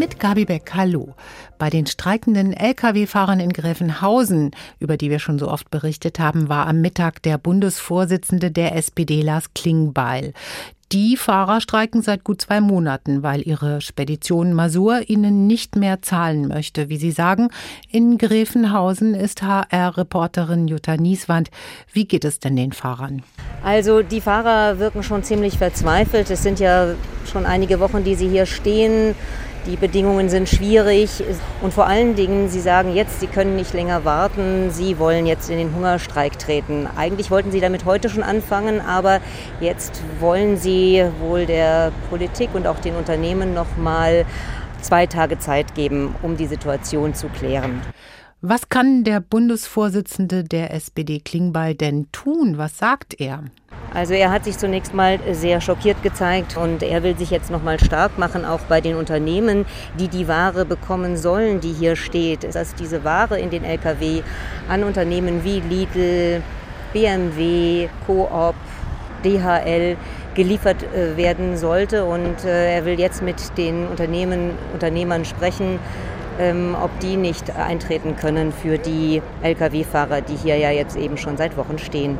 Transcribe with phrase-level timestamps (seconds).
[0.00, 1.14] Mit Gabi Beck, hallo.
[1.58, 6.66] Bei den streikenden Lkw-Fahrern in Gräfenhausen, über die wir schon so oft berichtet haben, war
[6.68, 10.32] am Mittag der Bundesvorsitzende der SPD Lars Klingbeil.
[10.90, 16.48] Die Fahrer streiken seit gut zwei Monaten, weil ihre Spedition Masur ihnen nicht mehr zahlen
[16.48, 16.88] möchte.
[16.88, 17.50] Wie Sie sagen,
[17.90, 21.50] in Gräfenhausen ist HR-Reporterin Jutta Nieswand.
[21.92, 23.22] Wie geht es denn den Fahrern?
[23.62, 26.30] Also die Fahrer wirken schon ziemlich verzweifelt.
[26.30, 26.94] Es sind ja
[27.30, 29.14] schon einige Wochen, die sie hier stehen.
[29.70, 31.22] Die Bedingungen sind schwierig
[31.62, 35.48] und vor allen Dingen, Sie sagen jetzt, Sie können nicht länger warten, Sie wollen jetzt
[35.48, 36.88] in den Hungerstreik treten.
[36.96, 39.20] Eigentlich wollten Sie damit heute schon anfangen, aber
[39.60, 44.24] jetzt wollen Sie wohl der Politik und auch den Unternehmen noch mal
[44.80, 47.80] zwei Tage Zeit geben, um die Situation zu klären.
[48.42, 52.56] Was kann der Bundesvorsitzende der SPD Klingbeil denn tun?
[52.56, 53.44] Was sagt er?
[53.92, 57.62] Also er hat sich zunächst mal sehr schockiert gezeigt und er will sich jetzt noch
[57.62, 59.66] mal stark machen, auch bei den Unternehmen,
[59.98, 62.54] die die Ware bekommen sollen, die hier steht.
[62.54, 64.22] Dass diese Ware in den Lkw
[64.70, 66.42] an Unternehmen wie Lidl,
[66.94, 68.54] BMW, Coop,
[69.22, 69.98] DHL
[70.34, 72.06] geliefert äh, werden sollte.
[72.06, 75.78] Und äh, er will jetzt mit den Unternehmen, Unternehmern sprechen,
[76.40, 81.36] ähm, ob die nicht eintreten können für die Lkw-Fahrer, die hier ja jetzt eben schon
[81.36, 82.18] seit Wochen stehen.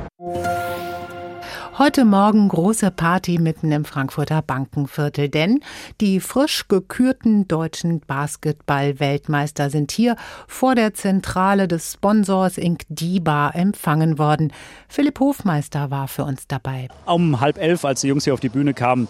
[1.78, 5.60] Heute Morgen große Party mitten im Frankfurter Bankenviertel, denn
[6.02, 12.82] die frisch gekürten deutschen Basketball-Weltmeister sind hier vor der Zentrale des Sponsors Inc.
[12.90, 14.52] DIBA empfangen worden.
[14.88, 16.88] Philipp Hofmeister war für uns dabei.
[17.06, 19.08] Um halb elf, als die Jungs hier auf die Bühne kamen,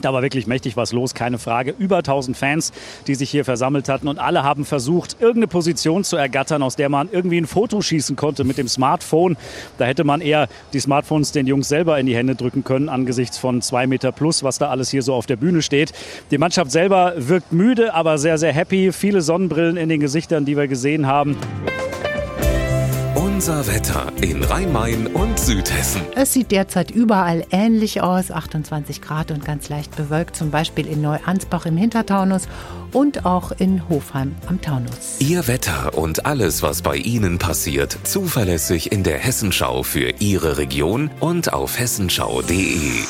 [0.00, 1.74] da war wirklich mächtig was los, keine Frage.
[1.78, 2.72] Über 1000 Fans,
[3.06, 6.88] die sich hier versammelt hatten und alle haben versucht, irgendeine Position zu ergattern, aus der
[6.88, 9.36] man irgendwie ein Foto schießen konnte mit dem Smartphone.
[9.78, 13.38] Da hätte man eher die Smartphones den Jungs selber in die Hände drücken können, angesichts
[13.38, 15.92] von zwei Meter plus, was da alles hier so auf der Bühne steht.
[16.30, 18.92] Die Mannschaft selber wirkt müde, aber sehr, sehr happy.
[18.92, 21.36] Viele Sonnenbrillen in den Gesichtern, die wir gesehen haben.
[23.38, 26.02] Unser Wetter in Rhein-Main und Südhessen.
[26.16, 28.32] Es sieht derzeit überall ähnlich aus.
[28.32, 32.48] 28 Grad und ganz leicht bewölkt, zum Beispiel in Neuansbach im Hintertaunus
[32.90, 35.20] und auch in Hofheim am Taunus.
[35.20, 41.08] Ihr Wetter und alles, was bei Ihnen passiert, zuverlässig in der Hessenschau für Ihre Region
[41.20, 43.04] und auf hessenschau.de.